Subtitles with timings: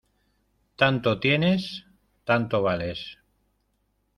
[0.77, 1.85] Tanto tienes,
[2.25, 3.19] tanto vales.